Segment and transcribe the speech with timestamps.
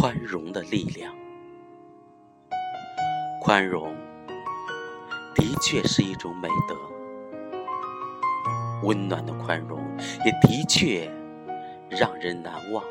[0.00, 1.14] 宽容的力量。
[3.38, 3.94] 宽容
[5.34, 6.74] 的确是一种美德，
[8.82, 9.78] 温暖的宽容
[10.24, 11.06] 也的确
[11.90, 12.82] 让人难忘。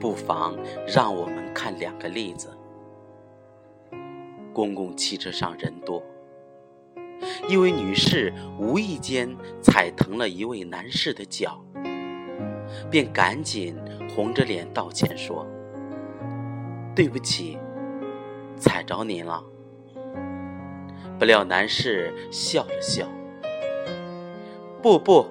[0.00, 2.48] 不妨让我们看两个例子：
[4.54, 6.02] 公共汽车上人多，
[7.46, 11.62] 一位女士无意间踩疼了一位男士的脚。
[12.90, 13.76] 便赶紧
[14.14, 15.46] 红着脸道歉说
[16.94, 17.58] ：“对不起，
[18.56, 19.44] 踩着您了。”
[21.18, 23.06] 不料男士笑了笑
[24.80, 25.26] ：“不不，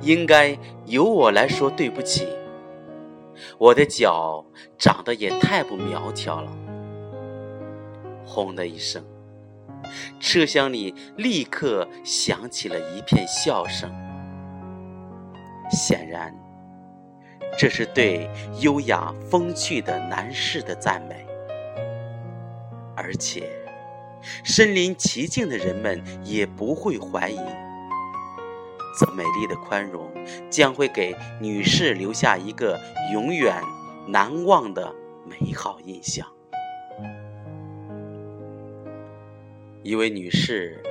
[0.00, 2.28] 应该由我来说对不起。
[3.58, 4.44] 我的脚
[4.78, 6.52] 长得也太不苗条了。”
[8.24, 9.04] 轰的一声，
[10.20, 13.90] 车厢里立刻响起了一片笑声。
[15.70, 16.34] 显然，
[17.58, 18.28] 这是对
[18.60, 21.26] 优雅风趣的男士的赞美，
[22.94, 23.50] 而且
[24.44, 27.40] 身临其境的人们也不会怀疑，
[28.98, 30.10] 这美丽的宽容
[30.50, 32.78] 将会给女士留下一个
[33.12, 33.54] 永远
[34.06, 36.26] 难忘的美好印象。
[39.82, 40.82] 一位女士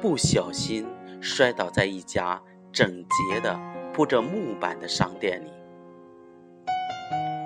[0.00, 0.86] 不小心
[1.20, 3.79] 摔倒在一家整洁的。
[4.00, 5.50] 铺着木板的商店里，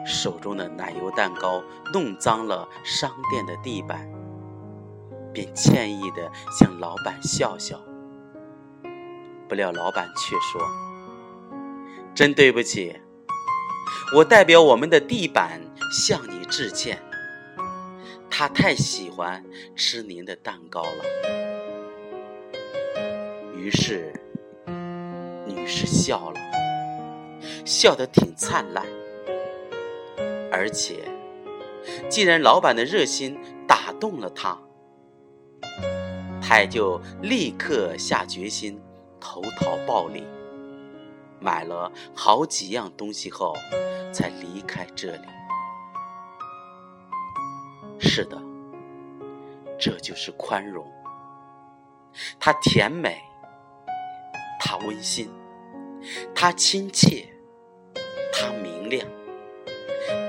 [0.07, 1.61] 手中的奶油蛋糕
[1.93, 4.09] 弄脏了商店的地板，
[5.33, 7.81] 便歉意地向老板笑笑。
[9.49, 10.63] 不料老板却说
[12.15, 13.01] ：“真对不起，
[14.15, 15.61] 我代表我们的地板
[15.91, 17.03] 向你致歉。
[18.31, 19.45] 他太喜欢
[19.75, 21.05] 吃您的蛋糕了。”
[23.59, 24.13] 于是。
[25.47, 26.41] 女士笑了，
[27.65, 28.85] 笑得挺灿烂。
[30.53, 31.05] 而且，
[32.09, 34.57] 既然老板的热心打动了他，
[36.41, 38.81] 他也就立刻下决心
[39.19, 40.23] 投桃报李，
[41.41, 43.55] 买了好几样东西后，
[44.13, 45.27] 才离开这里。
[47.99, 48.41] 是的，
[49.79, 50.87] 这就是宽容。
[52.39, 53.21] 它甜美，
[54.61, 55.29] 它温馨。
[56.35, 57.27] 它亲切，
[58.37, 59.07] 它明亮，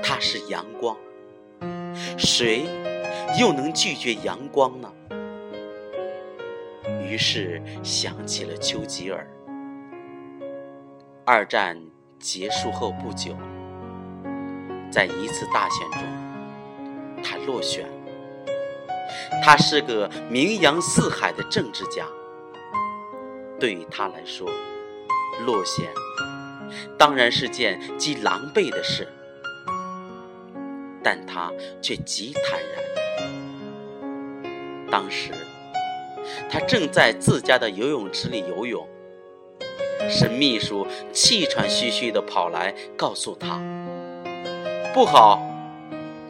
[0.00, 0.96] 它是阳光。
[2.16, 2.66] 谁
[3.38, 4.92] 又能拒绝阳光呢？
[7.02, 9.26] 于是想起了丘吉尔。
[11.24, 11.76] 二战
[12.20, 13.36] 结束后不久，
[14.88, 16.00] 在一次大选中，
[17.24, 17.84] 他落选。
[19.42, 22.06] 他是个名扬四海的政治家，
[23.58, 24.48] 对于他来说。
[25.44, 25.86] 落选，
[26.98, 29.06] 当然是件极狼狈的事，
[31.02, 32.84] 但他却极坦然。
[34.90, 35.30] 当时，
[36.48, 38.88] 他正在自家的游泳池里游泳，
[40.08, 43.60] 是秘书气喘吁吁地跑来告诉他
[44.94, 45.42] ：“不好，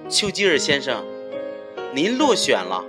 [0.08, 1.04] 丘吉尔先生，
[1.94, 2.84] 您落选了。”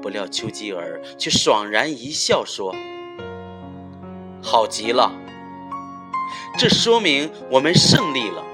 [0.00, 2.74] 不料丘吉尔却爽然一笑说。
[4.42, 5.10] 好极了，
[6.58, 8.44] 这说明我们胜利了。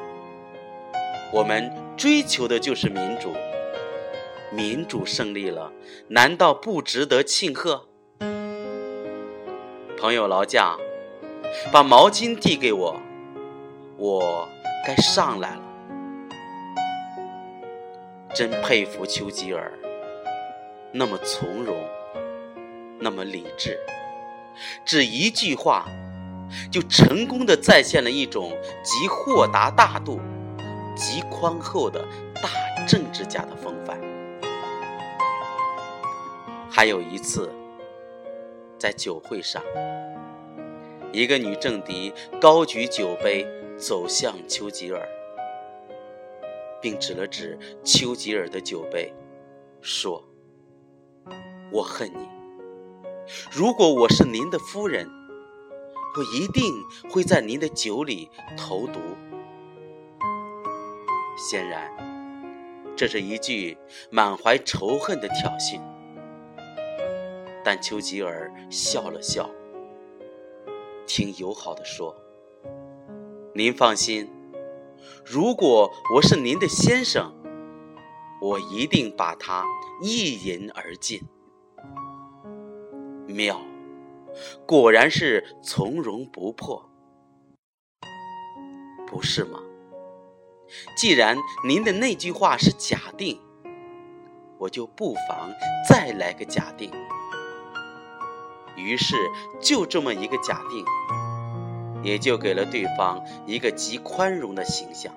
[1.32, 3.32] 我们追求的就是民主，
[4.50, 5.72] 民主胜利了，
[6.08, 7.86] 难道不值得庆贺？
[9.96, 10.76] 朋友劳驾，
[11.70, 13.00] 把毛巾递给我，
[13.96, 14.48] 我
[14.86, 15.62] 该上来了。
[18.34, 19.72] 真佩服丘吉尔，
[20.90, 21.76] 那么从容，
[22.98, 23.78] 那么理智。
[24.84, 25.84] 只一句话，
[26.70, 28.52] 就成功的再现了一种
[28.82, 30.20] 极豁达大度、
[30.94, 32.04] 极宽厚的
[32.42, 32.50] 大
[32.86, 34.00] 政治家的风范。
[36.70, 37.50] 还有一次，
[38.78, 39.62] 在酒会上，
[41.12, 43.46] 一个女政敌高举酒杯
[43.76, 45.06] 走向丘吉尔，
[46.80, 49.12] 并指了指丘吉尔的酒杯，
[49.82, 50.24] 说
[51.70, 52.28] ：“我恨你。”
[53.52, 55.08] 如果我是您的夫人，
[56.16, 59.00] 我一定会在您的酒里投毒。
[61.36, 61.90] 显然，
[62.96, 63.78] 这是一句
[64.10, 65.80] 满怀仇恨的挑衅。
[67.64, 69.48] 但丘吉尔笑了笑，
[71.06, 72.16] 挺友好的说
[73.54, 74.30] ：“您放心，
[75.24, 77.32] 如果我是您的先生，
[78.40, 79.64] 我一定把它
[80.02, 81.22] 一饮而尽。”
[83.28, 83.60] 妙，
[84.66, 86.88] 果然是从容不迫，
[89.06, 89.60] 不是吗？
[90.96, 91.36] 既然
[91.66, 93.40] 您的那句话是假定，
[94.58, 95.50] 我就不妨
[95.88, 96.92] 再来个假定。
[98.76, 99.16] 于是，
[99.60, 100.84] 就这么一个假定，
[102.02, 105.12] 也就给了对方一个极宽容的形象，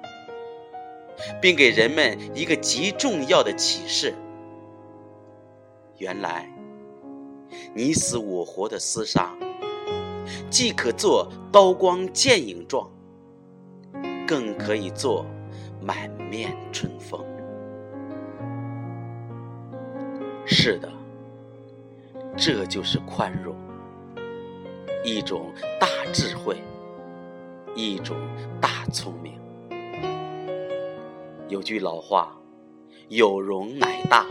[1.39, 4.15] 并给人们一个极重要的启示：
[5.97, 6.49] 原来，
[7.75, 9.35] 你死我活的厮杀，
[10.49, 12.89] 既可做刀光剑影状，
[14.27, 15.25] 更可以做
[15.81, 17.23] 满面春风。
[20.45, 20.89] 是的。
[22.35, 23.55] 这就是宽容，
[25.03, 26.57] 一种大智慧，
[27.75, 28.17] 一种
[28.59, 29.39] 大聪明。
[31.47, 32.35] 有句老话
[33.07, 34.25] ：“有容乃大。”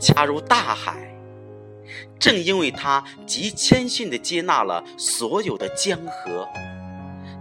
[0.00, 1.11] 恰如大海，
[2.18, 6.48] 正因为他极谦逊地接纳了所有的江河，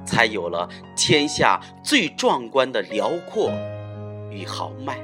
[0.05, 3.51] 才有了天下最壮观的辽阔
[4.29, 4.97] 与豪迈。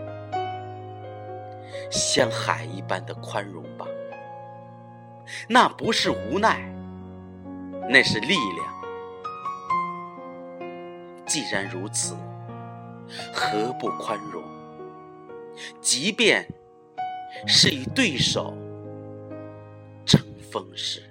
[1.89, 3.85] 像海一般的宽容吧。
[5.47, 6.59] 那不是无奈，
[7.89, 8.73] 那是力量。
[11.25, 12.15] 既然如此，
[13.33, 14.41] 何不宽容？
[15.81, 16.47] 即便
[17.45, 18.53] 是与对手
[20.51, 21.06] 风势。